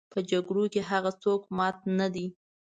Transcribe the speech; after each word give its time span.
په 0.13 0.19
جګړو 0.29 0.63
کې 0.73 0.81
هغه 0.91 1.11
څوک 1.23 1.41
مات 1.57 1.77
نه 1.99 2.07
دي. 2.15 2.27